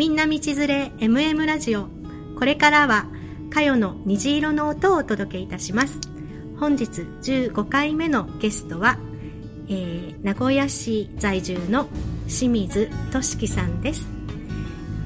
[0.00, 1.86] みんな道連れ MM ラジオ。
[2.38, 3.04] これからは
[3.50, 6.00] かよの虹色の音をお届けいたします。
[6.58, 8.96] 本日15回目のゲストは、
[9.68, 11.86] えー、名古屋市在住の
[12.26, 14.08] 清水俊樹さんです。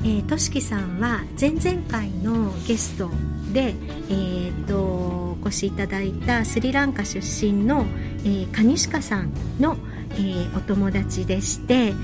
[0.04, 3.10] えー、としきさんは前々回のゲスト
[3.52, 3.74] で、
[4.10, 7.84] えーと、お越しいただいたスリランカ出身の、
[8.18, 9.76] えー、カニシカさんの、
[10.12, 11.94] えー、お友達でして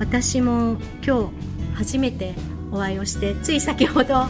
[0.00, 2.34] 私も今日初めて
[2.72, 4.28] お会いをしてつい先ほど、あ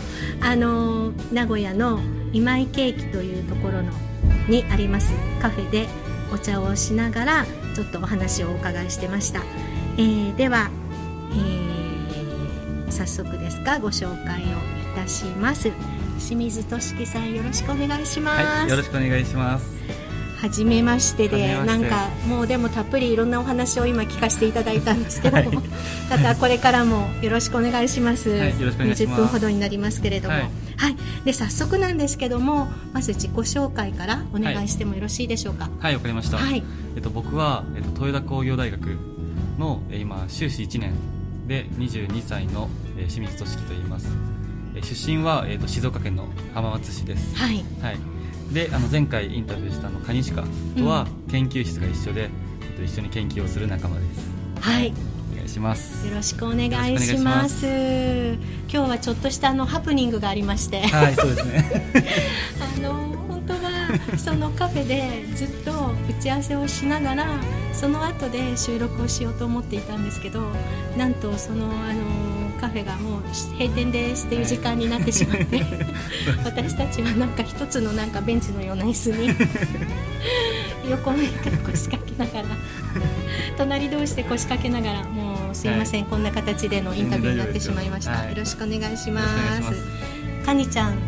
[0.57, 2.01] の名古屋の
[2.33, 3.91] 今井ケーキというところの
[4.49, 5.89] にありますカフェで
[6.33, 9.43] お茶をしながらちょっとお話をお伺いしてました、
[9.97, 10.71] えー、では、
[11.33, 14.49] えー、早速ですがご紹介をい
[14.97, 15.71] たします。
[16.21, 20.00] 清水俊樹さんよろしくお願いします、はい、よろしくお願いします。
[20.41, 25.69] 初めましてでなんかもうでもたっぷりいろんなお話を今聞かせていただいたんですけども、はい、
[26.09, 29.17] ただこれからもよろしくお願いします、はい、よろしくお願いします。
[29.17, 35.69] 20分ほどになりますけれども、はい、はい、で早速なんですけどもまず自己紹介からお願いしてもよろしいでしょうか？
[35.79, 36.63] はいわ、かりました、はい。
[36.97, 38.97] えっと、僕は、えっと、豊田工業大学
[39.59, 40.93] の今修士1年
[41.47, 44.09] で22歳の、えー、清水俊樹と言います、
[44.75, 47.37] えー、出身は、えっと、静岡県の浜松市です。
[47.37, 48.10] はい、はい
[48.53, 50.43] であの前回インタビューしたのカニシカ
[50.77, 52.31] とは研究室が一緒で、
[52.79, 54.31] うん、一緒に研究をする仲間です。
[54.61, 54.93] はい。
[55.33, 56.07] お願いします。
[56.07, 57.67] よろしくお願いします。
[57.67, 60.81] 今日はちょっとしたあのハプニングがありまして。
[60.83, 62.05] はいそうですね。
[62.77, 62.93] あの
[63.29, 67.27] 本当はそのカフェでずっと打ち合わせをしながら
[67.73, 70.43] その後で収録をしようと思っていたんですけど
[70.97, 72.30] なんとそのあの
[72.61, 73.23] カフェがもう
[73.59, 75.65] 閉店ですっていう時間になってしまって
[76.45, 79.35] 私たちはなんか一つのなんかベンチのような椅子に
[80.91, 82.57] 横向いて腰掛けながら
[83.57, 90.01] 隣同士で腰掛けながらもうすいません、はい、こんな形でのインタビューになってしまいました、はい、よろしくお願いします。
[90.45, 90.99] かにちゃん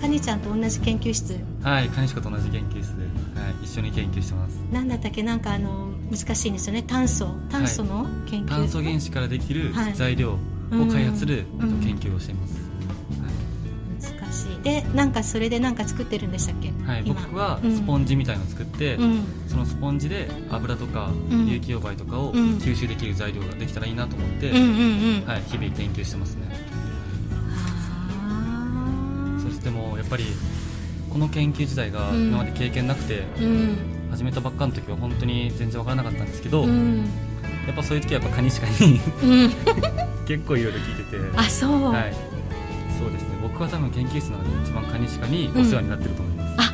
[0.00, 1.38] かにちゃんと同じ研究室。
[1.62, 3.04] はいかにしかと同じ研究室で、
[3.40, 4.56] はい、一緒に研究してます。
[4.70, 5.22] なんだったっけ？
[5.22, 6.82] なんかあの難しいんですよね。
[6.82, 10.38] 炭素炭素の研究、はい、炭素原子からできる材料、
[10.72, 12.58] を開発する、うん、研究をしています、
[13.20, 14.62] はい、難しい。
[14.62, 16.72] でなんかそれで何か作ってるんでしたっけ？
[16.84, 17.02] はい。
[17.04, 21.10] 僕はスポンジみたいのを作って、うん、そのスポンジで油とか
[21.46, 26.46] 有機溶媒とかを吸収できる材料ができたらいいなと思って、はい、日々研究してますね。
[29.42, 30.24] そしてもやっぱり
[31.10, 33.22] この研究自体が今まで経験なくて、
[34.10, 36.68] 始めたばっかの時は本当に全然わからなかったんですけど、や
[37.72, 39.00] っぱそういう時はやっぱカニしかに
[40.26, 41.38] 結構いろいろ聞いてて。
[41.38, 42.14] あそう、はい、
[42.98, 43.28] そうですね。
[43.42, 46.64] 僕は多分研究室の中で一番カニシカにお世話になってると思います、うん、あ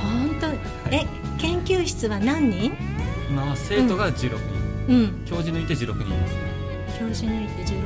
[0.00, 0.58] 本当、はい、
[0.90, 1.06] え
[1.38, 2.72] 研究室は何人？
[3.28, 4.38] 今は生徒が16
[4.86, 6.34] 人、うん、教授抜いて16人います
[6.98, 7.76] 教授抜いて16人。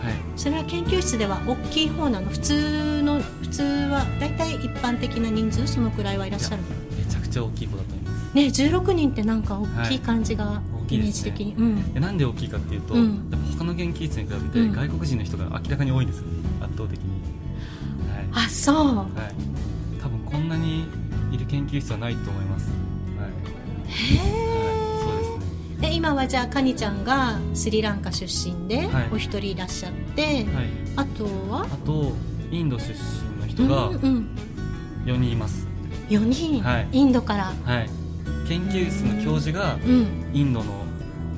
[0.00, 0.14] はい。
[0.36, 2.28] それは研究室では大きい方なの？
[2.28, 5.66] 普通の普通は大体一般的な人数？
[5.66, 6.62] そのくらいはいらっしゃる
[6.96, 8.34] めちゃくちゃ大きい方だと思います。
[8.34, 10.94] ね16人ってなんか大きい感じが、はい。
[10.94, 13.30] イメージ的に、うん、なんで大きいかっていうと、うん、
[13.60, 16.24] 他の研究室に比べて外国人の人が明らかに多いんですよ、
[16.62, 17.10] 圧倒的に、
[18.32, 19.06] はい、あそう、はい、
[20.00, 20.86] 多分こんなに
[21.30, 22.70] いる研究室はないと思います、
[23.18, 23.28] はい、
[23.86, 24.20] へえ、
[25.04, 25.88] そうですね。
[25.88, 30.44] で今はじゃあカニちゃんがスリランカ出身でお一人いらっしゃって、はい、
[30.96, 31.66] あとは？
[31.70, 32.12] あと
[32.50, 32.96] インド出身
[33.42, 35.68] の人が4人います、
[36.08, 37.52] うんうん、4人、はい、インドから？
[37.66, 37.90] はい。
[38.48, 39.76] 研究室の教授が
[40.32, 40.86] インドの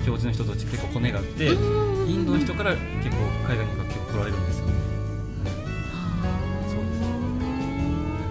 [0.06, 1.50] 教授の人たち結構骨があって
[2.12, 3.16] インドの人から結構
[3.48, 4.66] 海外に学級来られるんですよ、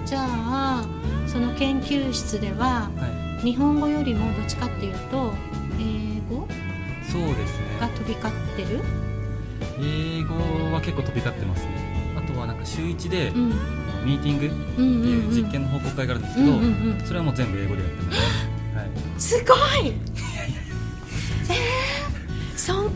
[0.06, 0.86] じゃあ
[1.26, 5.34] その研究室では、はい、日本語よりもどっちかっていうと
[5.80, 6.48] 英語
[7.12, 7.80] そうですね。
[7.80, 8.82] が飛び交ってる？
[9.80, 10.36] 英語
[10.74, 12.16] は結構飛び交ってますね。
[12.16, 13.32] あとはなんか週1で、
[14.06, 16.52] ミーティングっていう実験の報告会があるんですけど、
[17.06, 18.12] それはもう全部英語でやってま
[19.20, 19.30] す。
[19.40, 19.56] すご
[19.86, 19.94] い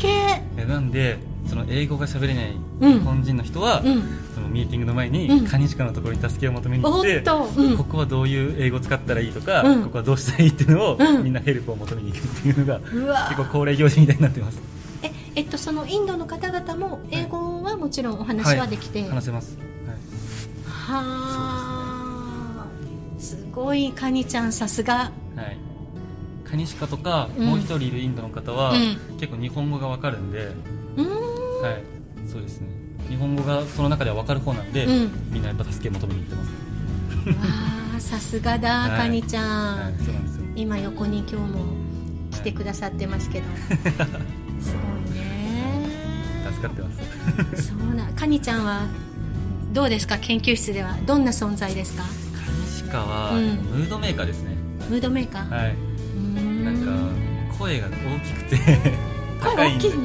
[0.04, 4.02] えー、尊敬なんでその英語が喋れない日本人の人は、うん、
[4.34, 14.60] そのミーティングの前に、うん、カニシカのところに助けを求めに行って、うん、ここはどういう英語を使ったらいいとか、ここはどうしたらいいっていうのを、みんなヘルプを求めに行くっていうのが結構恒例行事みたいになってます。
[15.04, 19.58] ええっとそのインドの方々も英語はもちろんお話はできて、はい、話せます。
[19.86, 19.98] はい、
[20.66, 21.04] は
[22.64, 22.68] あ。
[23.20, 25.12] すごいカニちゃんさすが。
[25.36, 25.75] はい
[26.50, 28.74] カニシカとか、もう一人いるインドの方は、
[29.20, 30.52] 結構日本語がわかるんで、はい、
[32.30, 32.68] そうですね。
[33.10, 34.88] 日本語がその中では分かる方なんで、
[35.30, 36.52] みんなやっぱ助け求めに行ってます。
[37.98, 39.94] あさすがだ、はい、カニちゃん、
[40.56, 41.66] 今横に今日も
[42.32, 43.46] 来てくださってますけど、
[44.62, 45.88] すごいね。
[46.52, 46.90] 助か使ってま
[47.58, 47.68] す。
[47.68, 48.88] そうなカニちゃんは
[49.74, 50.18] どうですか？
[50.18, 50.98] 研究室では。
[51.06, 52.04] どんな存在ですか？
[52.04, 52.10] カ
[52.52, 53.46] ニシカは、うん。
[53.46, 54.56] ムードメーカーですね。
[54.90, 55.76] ムードメーカー、はい
[57.58, 58.58] 声が大きくて
[59.42, 59.98] 高いんで大きい。
[59.98, 60.04] は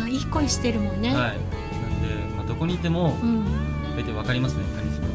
[0.00, 1.38] ああいい声してるもんね、い、はい、なんで、
[2.36, 3.44] まあ、どこにいてもうん。
[3.96, 5.08] 大体わかりますねカニシカの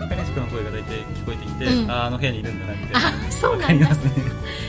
[0.08, 1.90] カニシカの声が大体聞こえてきて、うん。
[1.90, 3.08] あああの部屋にいるんだなみたいな。
[3.08, 3.66] あそうわなんだ。
[3.66, 4.12] かりますね。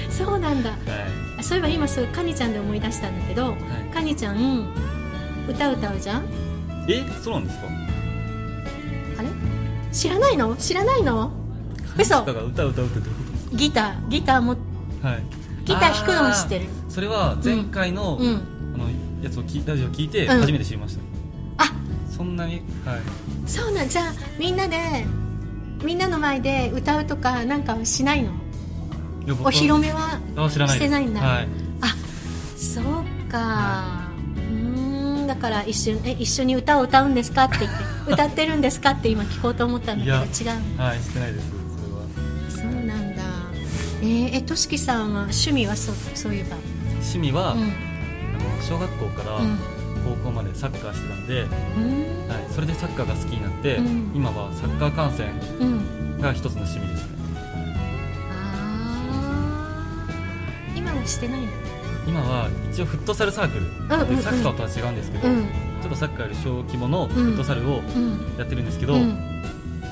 [0.10, 0.70] そうなんだ。
[0.72, 1.44] はい。
[1.44, 3.56] そういえば今そうカニちゃんで思い出したんだけどはい。
[3.94, 4.66] カニちゃん
[5.48, 6.24] 歌歌うじゃん？
[6.88, 7.66] えそうなんですか？
[9.20, 9.28] あれ？
[9.92, 10.56] 知らないの？
[10.56, 11.32] 知らないの？
[11.98, 12.26] 嘘。
[13.54, 14.61] ギターギターもと
[15.02, 15.24] はい。
[15.66, 16.66] ギター弾くのは知ってる。
[16.90, 18.42] それは前回の,、うん。
[18.76, 18.86] あの
[19.22, 20.40] やつを聞いラジオ聞いてうん。
[20.40, 20.98] 初めて知りまし
[21.58, 21.72] た、あ。
[22.10, 22.62] そんなに？
[22.86, 23.02] はい。
[23.48, 24.78] そうなんじゃあみんなで
[25.84, 28.32] みんなの前で歌うとかなんかはしないの？
[29.26, 30.86] いや僕はお披露目はあ知らないです。
[30.86, 31.22] してないんだ。
[31.22, 31.48] はい。
[31.82, 31.88] あ
[32.58, 32.86] そう
[33.32, 34.10] か。
[34.36, 41.61] うーんだから一瞬え一緒に歌を歌うんですかって言って歌ってるんですかって今聞こうと思ったんだけどいや違うはいしてないです
[44.02, 46.58] えー、えとしきさんは趣味はそうそういえば？
[46.96, 47.62] 趣味は、うん。
[47.62, 47.70] あの
[48.62, 49.58] 小学校からうん。
[50.04, 51.50] 高校までサッカーしてたんで、うん。
[52.28, 54.12] はい、それでサッカーが好きになって、うん。
[54.16, 56.20] 今はサッカー観戦うん。
[56.20, 57.10] が一つの趣味ですね。
[58.32, 60.78] あー。
[60.80, 61.48] 今はしてないの？
[62.08, 63.66] 今は一応フットサルサークル、
[64.08, 65.44] でサッカーとは違うんですけど、うん。
[65.44, 68.36] ちょっとサッカーより小規模のフットサルをうん。
[68.40, 69.44] やってるんですけど、うん。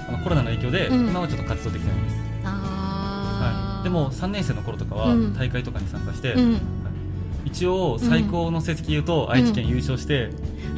[0.08, 1.10] あのコロナの影響で、うん。
[1.10, 2.16] 今はちょっと活動できてないんです、
[3.90, 5.34] でも3年生の頃とかはうん。
[5.34, 6.62] 大会とかに参加して、うん。
[7.44, 10.30] 一応最高の成績言うと愛知県優勝して、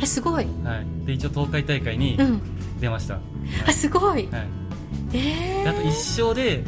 [0.01, 0.47] えすごい。
[0.63, 2.41] はい、で一応東海大会にうん。
[2.79, 3.19] 出ました、
[3.67, 4.29] あすごい。
[4.31, 4.47] はい、
[5.13, 6.63] えであと1勝で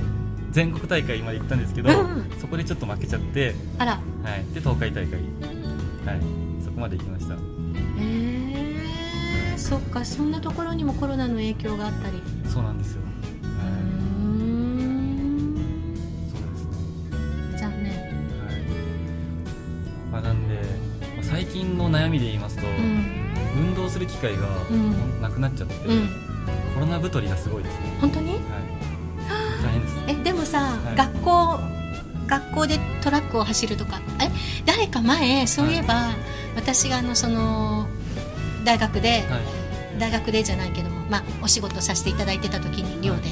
[0.51, 3.91] 全国大会まで行ったんですけど、うんそこでちょっと負けちゃって、あら。
[3.93, 3.99] は
[4.35, 5.23] い、で東海大会、はい、
[6.61, 7.35] そこまで行きました。
[7.99, 12.21] えー、そっかそんなところにもコロナの影響があったり。
[12.49, 13.01] そうなんですよ、
[20.13, 20.55] まあ、なんで、
[21.15, 23.23] まあ最近の悩みで言いますと、うん。
[23.57, 25.21] 運動する機会がん。
[25.21, 26.07] なくなっちゃって、うん。
[26.75, 28.29] コロナ太りがすごいですね、本当に？
[28.29, 28.39] はい、
[29.63, 29.95] 大変です。
[30.07, 30.95] えでもさ、はい。
[30.95, 31.59] 学校
[32.27, 34.29] 学校でトラックを走るとかえ？
[34.65, 36.11] 誰か前そういえば、
[36.55, 37.87] 私があのその
[38.63, 39.99] 大学で、はい。
[39.99, 43.29] 大学でじゃないけども、まあ、お仕事させていただいてた時に寮で、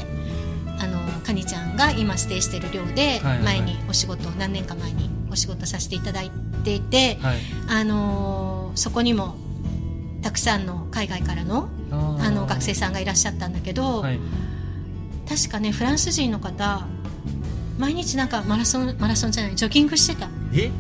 [0.80, 7.38] あのカニちゃんが今ステイしてる寮で、はいはい前にお仕事何年か前にお仕事させていただいていて、はい。
[7.68, 9.36] あのーそこにも
[10.22, 14.20] たくさんの海外からのあの学生さんがいらっしゃったんだけど、はい。
[15.28, 16.86] 確かねフランス人の方
[17.78, 20.30] 毎日なんかマラソンマラソンじゃないジョギングしてた。
[20.54, 20.72] え？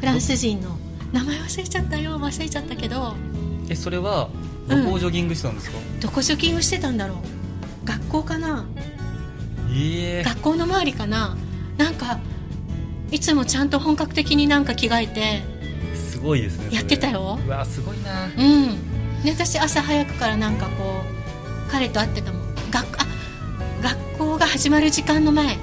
[0.00, 0.76] フランス人の。
[1.12, 3.14] 名前忘れちゃったよ忘れちゃったけど。
[3.68, 4.28] えそれは
[4.66, 7.18] どこをジョギングしてたんですか、どこジョギングしてたんだろう。
[7.86, 8.64] 学校かな。
[9.70, 11.36] ええ学校の周りかな。
[11.76, 12.18] なんか
[13.12, 15.42] いつもちゃんと本格的になんか着替えて
[15.94, 17.38] すごいですねやってたよ。
[17.46, 18.24] うわすごいな。
[18.24, 19.22] うん。
[19.22, 21.02] で私朝早くからなんかこ
[21.68, 22.42] う彼と会ってたもん。
[22.70, 23.06] 学あ
[23.82, 25.58] 学校が始まる時間の前。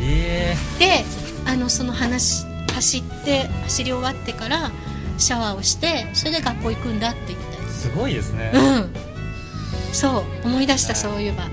[0.00, 1.04] えで
[1.46, 4.70] あのその話走って走り終わってから
[5.18, 9.92] シャワーをしてそれで学校行くんだって言ってえすごいですね、うん。
[9.92, 11.48] そう思い出したはいそういえば。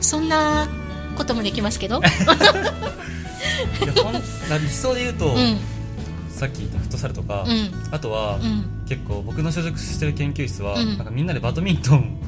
[0.00, 0.68] そんな
[1.16, 2.00] こともできますけど
[3.82, 5.58] いやほん理想で言うと、うん。
[6.30, 7.94] さっき言ったフットサルとか、うん。
[7.94, 8.84] あとは、うん。
[8.88, 10.96] 結構僕の所属してる研究室は、うん。
[10.96, 12.20] なんかみんなでバドミントン、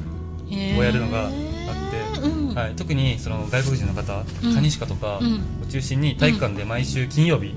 [0.78, 4.54] をやるのがあってうんはい、特にその外国人の方、うん。
[4.54, 5.34] カニシカとかうん。
[5.62, 7.54] を中心に体育館で毎週金曜日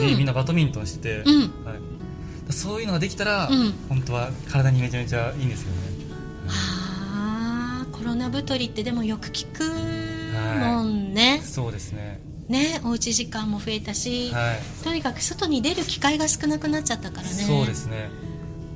[0.00, 1.40] にみんなバドミントンしてて、うん。
[1.64, 1.74] は
[2.48, 3.72] い、そういうのができたら、うん。
[3.88, 5.92] 本当は体にめちゃめちゃいいんですよね。
[6.48, 9.62] あーコロナ太りってでもよく聞く
[10.58, 17.28] もんね、そうですねねおうち時間も増えたし、はい、とにかく外に出る機会が少なくなっちゃったからね。
[17.34, 18.10] そうですね。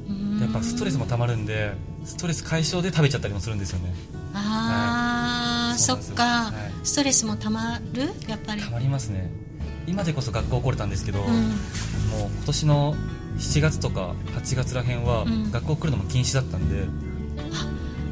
[0.09, 0.41] うん。
[0.41, 1.73] やっぱストレスもたまるんで
[2.05, 3.95] ストレス解消で食べちゃったりもするんですよね。
[4.35, 5.79] ああ、はい。
[5.79, 6.87] そっか、はい。
[6.87, 8.13] ストレスもたまる？
[8.29, 8.63] やっぱり。
[8.63, 9.31] たまりますね。
[9.87, 11.27] 今でこそ学校来れたんですけど、うん。
[11.27, 11.41] もう
[12.37, 12.95] 今年の
[13.39, 15.51] 7月とか8月らへんはうん。
[15.51, 16.87] 学校来るのも禁止だったんで、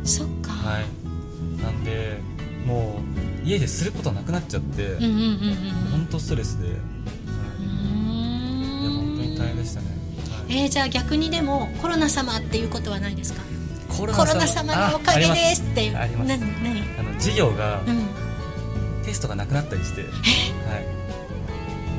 [0.04, 0.84] そっか、はい。
[1.62, 2.18] なんで
[2.66, 5.24] もう家ですることなくなっちゃって、うんうんうんうん
[5.92, 6.76] 本当ストレスで、はい、い
[8.84, 9.86] や本当に大変でしたね、
[10.48, 13.42] はいえー、じゃあ逆にでもコロナ様っていうことはないですか？
[13.96, 14.74] コロナ様？
[14.90, 15.96] のおかげですっていう。
[15.96, 16.32] ああります。
[16.32, 18.06] あの授業がうん。
[19.04, 20.10] テストがなくなったりして、はい、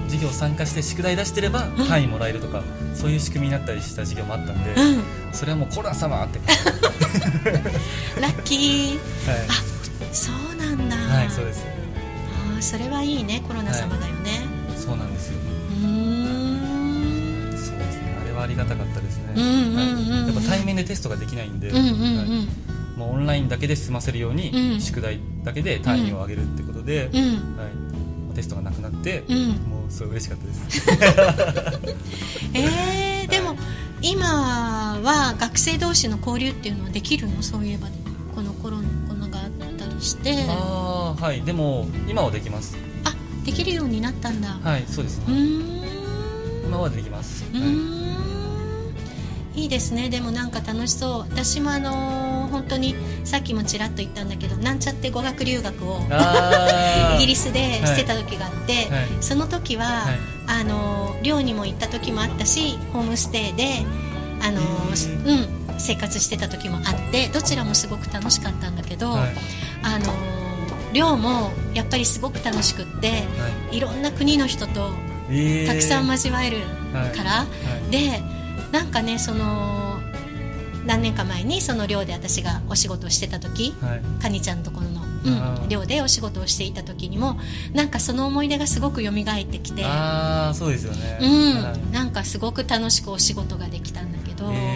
[0.06, 2.64] 授業参加して宿題出してれば単位もらえるとか、
[2.96, 5.34] そういう仕組みになったりした授業もあったんで、うん。
[5.34, 6.40] それはもうコロナ様って
[8.20, 8.98] ラッキー。
[8.98, 9.00] は
[10.12, 10.45] そうなんだ、い、
[11.08, 11.66] はい、そうです。
[12.56, 14.46] あーそれはいいねコロナ様だよね、
[14.76, 15.40] そうなんですよ。
[15.40, 17.58] うーん。
[17.58, 18.18] そうですね。
[18.22, 19.76] あれはありがたかったですね、うんうんうんうん。
[19.76, 20.36] はい。
[20.36, 22.28] やっぱ対面でテストができないんで、うんうんうん、はい。
[22.98, 24.82] もうオンラインだけで済ませるように、うん。
[24.82, 27.58] 宿題だけで単位を上げるってことで、うん。
[27.58, 27.66] は
[28.32, 29.50] い、テストがなくなって、うん。
[29.70, 30.82] もうすごい嬉しかったです。
[32.54, 33.56] えー、でも
[34.02, 37.42] 今は学生同士の交流っていうのはできるの？
[37.42, 38.15] そういえばこのコロナがあった
[39.96, 40.46] りして。
[40.50, 41.42] ああはい。
[41.42, 42.78] でも今はできます。
[43.04, 43.14] あ
[43.46, 45.84] できるようになったんだ、はいそうですうん。
[46.66, 48.06] 今はできます、はいん。
[49.56, 49.66] い。
[49.66, 50.10] いですね。
[50.10, 51.20] でもなんか楽しそう。
[51.32, 56.00] 私もあのー本当にさっきもちらっと言ったんだけどなんちゃって語学留学を
[57.18, 59.08] イギリスでしてた時があって、はい。
[59.20, 60.20] その時は、はい。
[60.48, 63.84] あの寮にも行った時もあったしホームステイで
[64.42, 65.26] あの、へー。
[65.26, 69.34] うん、生活してた時もあってどちらもすごく楽しかったんだけど、はい
[69.86, 70.14] あの
[70.94, 73.24] 寮もやっぱりすごく楽しくっては
[73.72, 73.80] い。
[73.80, 74.92] ろんな国の人と
[75.30, 75.68] えー。
[75.68, 76.58] たくさん交わえる
[77.16, 77.46] から、は
[77.88, 77.92] い。
[77.92, 78.22] で
[78.72, 80.00] なんかねその
[80.86, 84.02] 何年か前にその寮で私がお仕事をしてた時はい。
[84.22, 85.02] カニちゃんのところの、
[85.62, 87.38] うん、寮でお仕事をしていた時にも
[87.74, 89.14] なんかその思い出がすごく蘇っ
[89.46, 91.20] てきて、ああそうですよね。
[91.22, 91.94] うんはい。
[91.94, 94.75] なんかすごく楽しくお仕事ができたんだけど、えー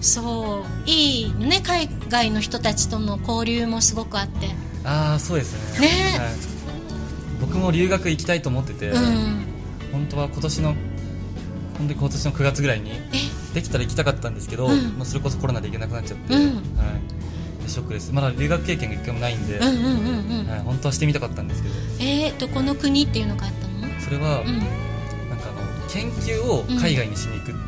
[0.00, 4.48] そういいね海外の人たちとの交流もすごくあって。
[4.84, 5.88] ああそうですね。
[5.88, 6.18] ね。
[6.18, 6.28] はい、
[7.40, 9.44] 僕も留学行きたいと思ってて、うん。
[9.92, 10.76] 本当は今年の本
[11.78, 13.54] 当に今年の9月ぐらいにえ？
[13.54, 14.98] できたら行きたかったんですけど、うん。
[14.98, 16.42] まあ、それこそコロナで行けなくなっちゃって、うん。
[16.42, 16.50] は
[17.60, 18.12] い、でショックです。
[18.12, 21.74] まだ留学経験が一回もないんで、はい、本当はしてみたかったんですけど。
[22.00, 24.00] えー、どこの国っていうのがあったの？
[24.00, 24.58] それは、うん。
[25.28, 27.58] なんかあの研究を海外にしに行くっていう、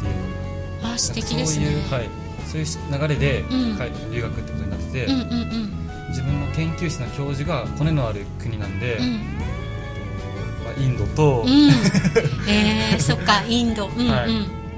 [0.82, 1.66] あ素敵ですね。
[1.66, 2.08] そういう,、はい、
[2.50, 2.66] そういう
[3.00, 3.76] 流れで、うん。
[3.76, 6.09] 海留学ってことになってて、うんうんうん。
[6.09, 9.12] 自分の研究室の教授がコネのある国なんで、うん。
[10.64, 11.71] まあ、インドと、うん。
[12.50, 13.87] えー、そっかインド。
[13.87, 14.30] うんうん、はい。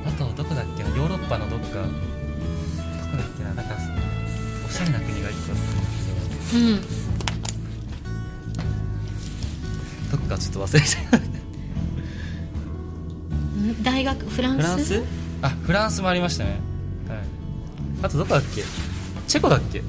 [0.07, 1.67] あとどこだっけなヨーロッパのどっか。
[1.67, 1.87] どこ
[3.17, 3.75] だっけななんか
[4.69, 5.63] おしゃれな国が一個あった。
[5.63, 6.79] んですうん。
[6.79, 6.83] け
[10.11, 11.05] どどっかちょっと忘れちゃい
[13.57, 13.83] う ん？
[13.83, 14.63] 大学フランス？
[14.63, 15.03] フランス？
[15.41, 16.51] あフランスもありましたね。
[16.51, 16.72] はい
[18.03, 18.63] あとどこだっけ？
[19.29, 19.83] チェコだっけ？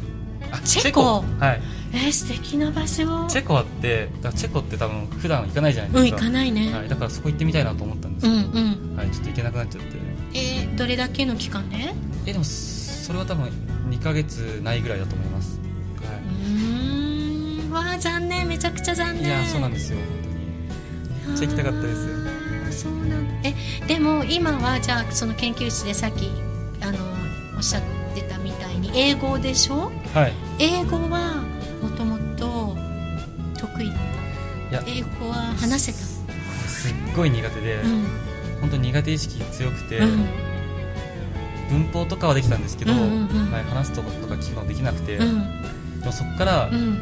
[0.52, 1.24] あチェコ？
[1.40, 1.62] はい。
[1.94, 3.28] えー、素敵な場所。
[3.28, 6.16] チェコあってチェコって多分普段行かないじゃないですか。
[6.16, 8.52] うん行かないね、はい、だからそこ行ってみたいなと思ったんですうけど、ん
[8.90, 8.98] うん。
[8.98, 9.98] はい、ちょっと行けなくなっちゃって。
[10.34, 11.94] えー、どれだけの期間で？
[12.26, 13.46] えでもそれは多分
[13.90, 15.60] 2ヶ月ないぐらいだと思います、
[16.02, 17.72] うはーん。
[17.72, 18.48] わあ残念。
[18.48, 19.26] めちゃくちゃ残い、念。
[19.26, 20.00] いやそうなんですよ。
[21.28, 22.14] めっちゃ行きたかったですよ。
[22.72, 23.50] そうなんだ。
[23.50, 23.54] え
[23.88, 26.32] でも今はじゃあその研究室でさっき
[26.82, 26.98] あの
[27.56, 27.82] おっしゃっ
[28.96, 29.92] 英語でしょ？
[30.14, 30.34] はい。
[30.60, 31.44] 英語は
[31.82, 32.78] もともと
[33.60, 33.90] 得意
[34.72, 34.90] だった。
[34.90, 35.98] 英語は話せた。
[36.68, 38.06] すっごい苦手で、うん。
[38.62, 40.26] 本当に苦手意識強くて、うん。
[41.70, 43.52] 文法とかはできたんですけど、うんうんうん。
[43.52, 45.38] はい、話すとことか聞くのできなくて、でうん。
[46.04, 47.00] もそこからうん。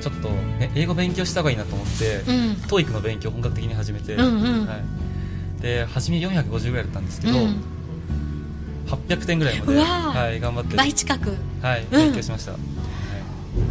[0.00, 2.52] ちょっと、ね、英語勉強した方がいいなと思って、うん。
[2.68, 4.66] TOEIC の勉強を本格的に始めて、うんうん。
[4.66, 4.76] は
[5.58, 7.62] い、で初め450ぐらいだったんですけど、うん
[8.86, 11.36] 800点ぐらいまで、はい、頑張って、倍近く。
[11.62, 11.90] はい、うん。
[11.90, 12.60] 勉強しました、はい。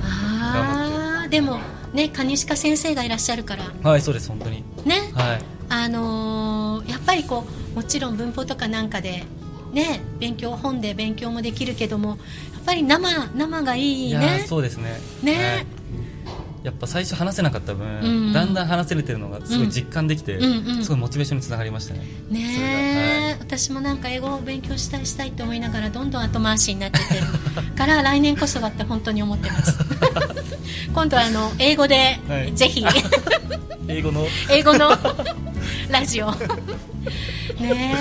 [0.02, 1.60] ああでも
[1.94, 3.72] ね蟹鹿先生がいらっしゃるから。
[3.84, 4.64] はい、そうです本当に。
[4.86, 5.12] ね。
[5.14, 5.42] はい。
[5.70, 9.24] あのーやっぱりこうもちろん文法とかなんかで
[9.72, 12.18] ね勉強本で勉強もできるけどもやっ
[12.66, 14.46] ぱり生生がいいね。
[14.48, 15.00] そうですね。
[15.24, 15.34] ね。
[15.34, 15.75] はい
[16.66, 20.84] やっぱ最初話せなかった分、うんだんだん話せれてるのがすごい実感できて、うんうん。
[20.84, 22.00] すごいモチベーションにつながりましたね、
[22.32, 27.22] ねえ、私もなんか英語を勉強したいしたいと思いながらどんどん後回しになっててる
[27.78, 29.78] から来年こそはって本当に思ってます。
[30.92, 32.56] 今度はあの英語で、はい。
[32.56, 32.84] ぜひ。
[33.88, 34.26] 英語の？
[34.50, 34.90] 英語の
[35.90, 36.32] ラジオ。
[36.32, 37.96] ね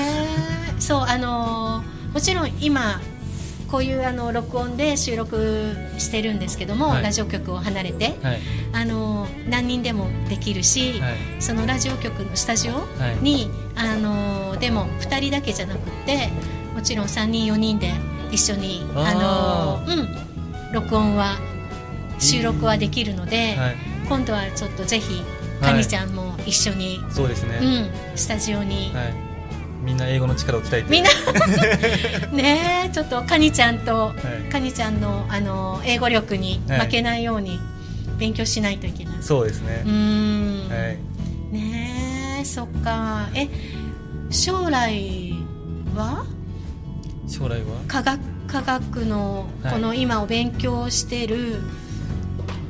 [0.78, 0.80] え。
[0.80, 3.00] そうあのもちろん今
[3.74, 7.02] こういうあの録音で収録してるんですけども、はい。
[7.02, 8.38] ラジオ局を離れてはい。
[8.72, 11.14] あの何人でもできるし、はい。
[11.40, 12.78] そのラジオ局のスタジオは
[13.20, 13.24] い。
[13.24, 16.28] に、あのでも2人だけじゃなくって
[16.72, 17.90] もちろん3人4人で
[18.30, 21.34] 一緒にああの、うん、録音は
[22.20, 23.76] 収録はできるので、はい。
[24.08, 25.14] 今度はちょっとぜひ
[25.60, 25.72] はい。
[25.72, 29.14] かにちゃんも一緒に、そうですね、うん、スタジオに、はい、
[29.84, 31.10] みんな英語の力を鍛えてみんな。
[32.32, 34.14] ねえちょっとかにちゃんと、は
[34.48, 34.50] い。
[34.50, 37.60] かにちゃんのあの英語力に負けないように
[38.18, 39.82] 勉強しないといけない、そうですね。
[39.84, 40.98] うー、ん、はい。
[41.52, 43.28] ねええそっか。
[43.34, 43.48] え
[44.30, 45.34] 将来
[45.94, 46.24] は？
[47.28, 47.64] 将来は？
[47.86, 49.72] 科学科学のはい。
[49.74, 51.60] この今お勉強してる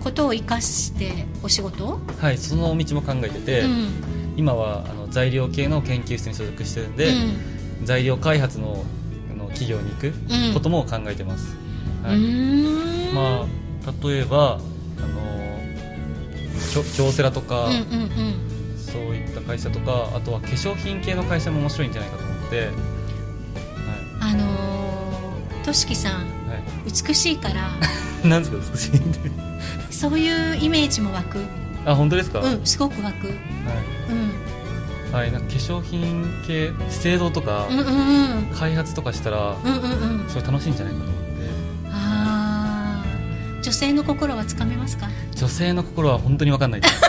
[0.01, 3.89] ことを生かしてお仕事、はいその道も考えてて、うん
[4.37, 7.87] 今はあの材料系の研究室に所属してるんで、うん。
[7.87, 8.85] 材料開発の
[9.31, 10.55] あの企業に行くうん。
[10.55, 11.57] ことも考えてます、
[12.05, 12.19] うはい
[13.15, 14.59] まあ例えばあ
[15.07, 15.25] の
[16.73, 17.83] 京京セラとか、うんうんう
[18.75, 18.79] ん。
[18.79, 22.61] そういった会社とかあとは化粧品系の会社も面白いんじゃないかと思って。
[22.61, 22.71] はい。
[24.21, 24.75] あのー
[25.65, 26.25] としきさんは
[26.85, 27.71] 美しいから。
[28.23, 29.19] い なんですか美しいんで
[29.91, 31.39] そういうイメージも湧く
[31.87, 33.31] あ本当ですか、はいうんすごく湧くう
[34.15, 35.13] ん。
[35.13, 38.47] はい、なんか化粧品系資生堂とかうんうんうん。
[38.55, 39.79] 開発とかしたらうんう
[40.17, 40.29] んうん。
[40.29, 41.31] それ楽しいんじゃないかと思って。
[41.93, 43.63] あー。
[43.63, 45.09] 女性の心はつかめますか？
[45.37, 46.95] 女性の心は本当に分かんないです。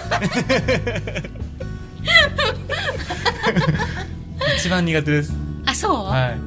[4.58, 5.34] 一番苦手です。
[5.66, 6.38] あそう、はい。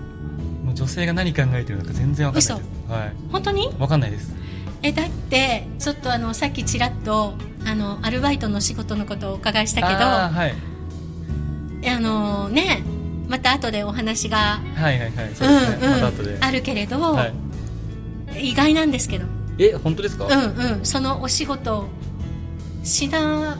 [0.65, 2.91] もう女性が何考えてるのか全然分かんないです。
[2.91, 3.13] はい。
[3.33, 3.69] 本当に？
[3.79, 4.33] 分かんないです。
[4.83, 7.35] えだってちょっとあのさっきちらっと
[7.69, 10.55] あのアルバイトの仕事のことをお伺いしたけどあはい。
[12.01, 12.83] のね
[13.29, 14.59] また後でお話が、
[16.41, 17.31] あるけれど、は
[18.35, 19.27] い、意外なんですけど。
[19.59, 21.89] え本当ですか、うんうんそのお仕事
[22.85, 23.59] しな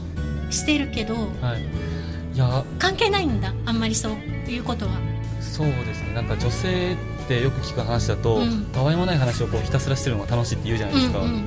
[0.49, 2.35] してるけどはい。
[2.35, 2.63] いや。
[2.79, 4.13] 関係ないんだあんまりそう
[4.49, 4.93] いうことは。
[5.39, 6.13] そうですね。
[6.15, 8.65] なんか女性ってよく聞く話だと、うん。
[8.73, 11.41] たわいもない話をこうひたすらしてるのが楽しいって言うじゃないですか,、うんうん。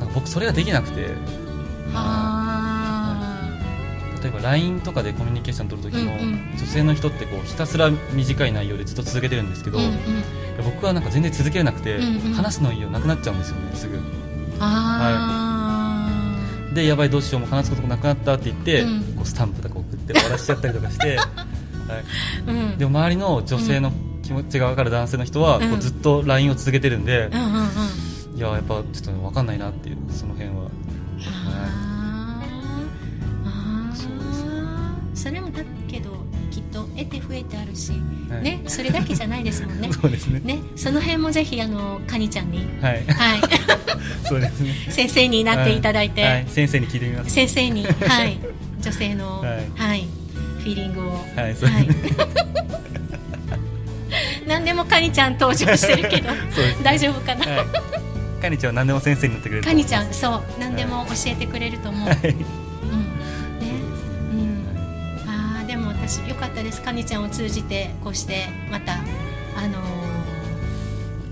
[0.00, 1.06] か僕それができなくて。
[1.06, 1.43] あ
[4.22, 6.56] 例えば LINE とかでコミュニケーション取る時も、うんうん。
[6.56, 10.64] 女性の人ってこうひたすら短い内容でずっと続けてるんですけど、ーうんうん。
[10.64, 12.32] 僕はなんか全然続けれなくて、うんうん。
[12.32, 14.00] 話す内容なくなっちゃうんですよねすぐ。
[14.60, 16.08] あ
[16.72, 19.02] でやばいどうしようもう話すことなくなったって言って、うん。
[19.16, 22.78] こうスタンプとか送って終わらしちゃったりとかして、 はい、ーうん。
[22.78, 23.92] でも周りの女性の
[24.22, 25.68] 気持ちが分かる男性の人は、うん。
[25.70, 27.30] こうずっと LINE を続けてるんで、
[28.36, 30.63] いややっぱちょっと分かんないなっていうその辺は
[37.34, 37.92] 増えてあるし、
[38.30, 38.42] はい。
[38.42, 39.90] ねそれだけじゃないですもんね。
[40.00, 40.40] そうですね。
[40.44, 42.68] ねその辺もぜひあのカニちゃんに。
[42.80, 43.04] はい。
[43.06, 43.40] はい。
[44.24, 44.74] そうですね。
[44.90, 46.32] 先生になっていただいて、はい。
[46.32, 46.46] はい。
[46.48, 47.30] 先生に聞いてみます。
[47.30, 48.38] 先生にはい。
[48.80, 50.02] 女性のははい。
[50.02, 50.08] い、
[50.60, 51.12] フィーリングを。
[51.34, 51.56] はい
[54.46, 56.28] 何でもカニちゃん登場してるけど。
[56.84, 57.66] 大丈夫かな、はい。
[58.42, 60.42] カニちゃんは何でも先生になってくれるとカニちゃんそう。
[60.60, 62.08] 何でも教えてくれると思う、
[66.06, 66.82] 私よかったです。
[66.82, 68.98] カニちゃんを通じてこうしてまた
[69.56, 69.78] あの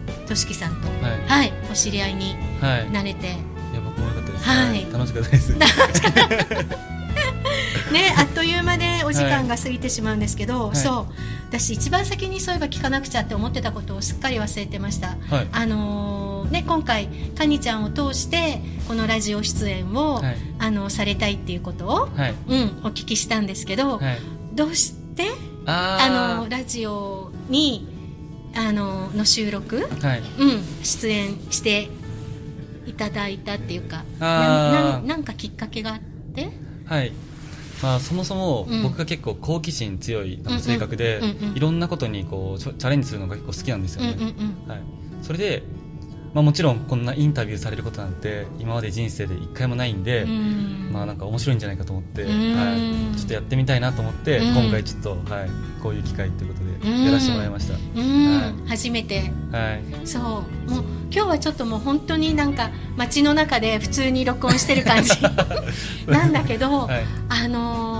[0.07, 1.21] ーとしきさんとはい。
[1.29, 2.91] はいお知り合いにはい。
[2.91, 3.27] なれて。
[3.27, 3.37] いや
[3.85, 4.87] 僕も良かったです、はい。
[4.91, 5.53] 楽しかったです。
[7.93, 10.77] ねあっという間でお時間が過ぎてしまうんですけど、はい。
[10.77, 11.07] そう。
[11.51, 15.19] 私一番先にそういえば聞かなくちゃって思ってたことをすっかり忘れてました。
[15.29, 15.49] はい。
[15.53, 17.09] あのーね今回
[17.39, 20.37] カニちゃんを通してこのラジオ出演を、はい。
[20.61, 22.35] あのされたいっていうことを、はい。
[22.49, 24.19] うん、お聞きしたんですけど、はい
[24.55, 25.31] どうして？
[25.67, 27.89] ああのラジオに
[28.55, 30.23] あのの収録、のはい。
[30.39, 31.89] うん、出演して
[32.87, 34.05] いただいたっていうか。
[34.19, 36.01] なななんかきっかけがあっ
[36.35, 36.51] て？
[36.85, 37.13] はい。
[37.83, 38.83] まあ、そもそもうん。
[38.85, 41.21] 僕が結構好奇心強い性格で、
[41.55, 44.17] いろんなことにこうチャレンジするのが結構好きなんですよね、
[44.69, 44.83] はい、
[45.23, 45.65] それで、
[46.35, 50.91] まあ、もちろんこんなインタビューされることなんて今まで人生で一回もないんで、うん。
[50.93, 52.55] まあなんか面白いんじゃないかと思って、うん。
[52.57, 52.75] は
[53.13, 54.55] い、ちょっとやってみたいなと思って、うん。
[54.55, 55.51] 今回ちょっと、はい、
[55.83, 56.81] こういう機会ということうん。
[56.81, 58.41] でやらせてもらいました、うん。
[58.41, 58.69] はい。
[58.69, 59.31] 初めて。
[59.51, 60.07] はい。
[60.07, 60.23] そう。
[60.71, 65.11] もう今日はちょっともう本当になんか街の中で普通に録音してる感じ。
[66.11, 67.05] なんだけど、はい。
[67.29, 67.92] あのー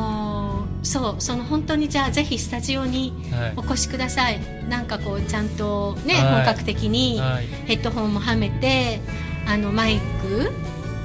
[0.83, 3.53] そうその本当にじゃあぜひスタジオにはい。
[3.57, 4.41] お越しください。
[4.69, 6.23] なんかこうちゃんとね、はい。
[6.37, 7.47] 本格的にはい。
[7.67, 9.01] ヘッドホンもはめて
[9.47, 10.51] あのマイク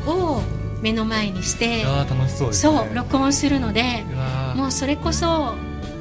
[0.10, 0.42] を
[0.82, 2.78] 目の前にして楽しそうですね。
[2.78, 4.04] そう録音するので
[4.56, 5.54] もうそれこそ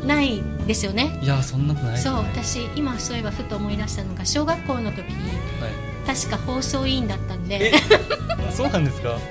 [0.07, 1.19] ないですよね。
[1.23, 5.29] いやーそんなことないですそうね私今そういえばふと思い出したのが小学校の時に
[5.61, 5.73] はい。
[6.07, 7.73] 確か放送委員だったんで。
[7.75, 9.19] えそうなんですか？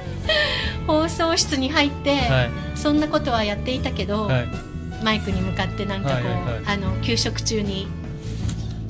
[0.88, 2.78] 放送室に入って、はい。
[2.78, 4.48] そんなことはやっていたけど、はい。
[5.04, 6.64] マイクに向かってなんかこう、はいはいはい。
[6.66, 7.88] あの給食中に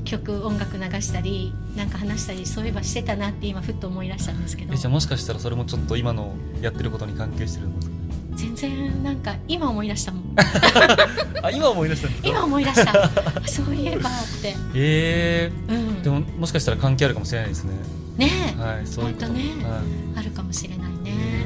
[0.06, 4.74] 曲音楽流したりなんか話したりそういえばしてたなって今ふっと思い出したんですけど。
[4.74, 7.96] えじゃあもしかしたらそれもちょっと今のやってることに関係してるんですか。
[8.36, 10.36] 全然なんか今思い出したもん。
[11.42, 13.12] あ今思い出した今思い出した。
[13.48, 14.56] そういえばって。
[14.76, 15.52] え。
[15.70, 15.76] うん。
[15.76, 17.74] ー、でももしかしたら関係あるかもしれないですね。
[18.18, 19.28] ねえ、はいそういうこと。
[19.30, 19.42] ね。
[19.64, 19.78] は
[20.16, 20.20] い。
[20.20, 21.45] あるかもしれないね、え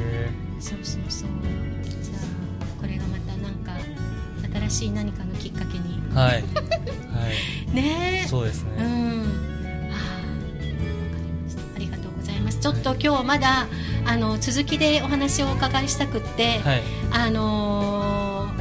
[0.60, 1.30] そうそうそう。
[2.02, 3.72] じゃあこれがまたなんか
[4.70, 6.00] 新しい何かのきっかけに。
[6.14, 6.44] はい。
[7.12, 7.28] は
[7.72, 7.76] い。
[7.76, 8.22] ね。
[8.26, 9.20] えそうですね、うん。
[9.22, 9.26] は
[9.96, 11.62] あわかりました。
[11.76, 12.60] ありがとうございます。
[12.60, 13.68] ちょっと今日まだ
[14.06, 16.82] あの続きでお話をお伺いしたくって、はい。
[17.12, 18.60] あのー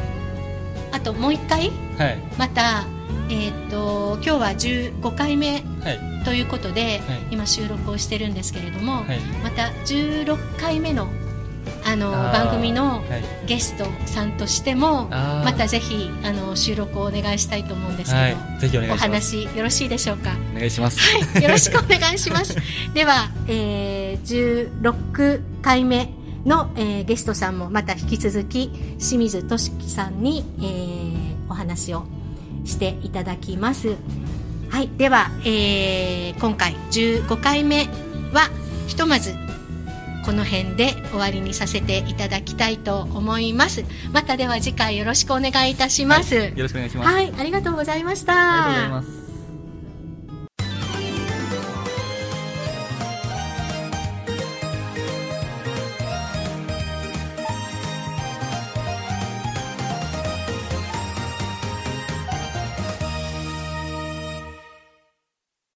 [0.90, 2.18] あともう一回はい。
[2.38, 2.84] また
[3.30, 6.24] えっ、と今日は15回目はい。
[6.24, 7.18] ということで、はい。
[7.30, 9.20] 今収録をしてるんですけれども、はい。
[9.42, 11.08] また16回目の
[11.90, 13.22] あの番組のはい。
[13.46, 15.44] ゲストさんとしてもあー。
[15.44, 18.60] またぜひあの収録をお願いしたいと思うんですけど、はい。
[18.60, 19.36] ぜひお願おいします。
[19.36, 20.30] 話よろしいでしょうか？
[20.54, 21.00] お願いします。
[21.00, 21.42] はい。
[21.42, 22.56] よろしくお願いします。
[22.94, 26.12] では、えー、16回目
[26.44, 32.04] の、えーゲストさんもまた引き続き清水俊樹さんに、えーお話を
[32.66, 33.96] していただきます。
[34.68, 34.90] はい。
[34.98, 37.86] では、えー今回15回目
[38.34, 38.50] は
[38.86, 39.34] ひとまず
[40.28, 43.82] この辺で終わりにさせていただきたいと思います。
[44.12, 47.14] またでは次回よろしくお願いいたします、よろしくお願いします。
[47.14, 48.66] はい、ありがとうございました。
[48.66, 49.27] ありがとうございます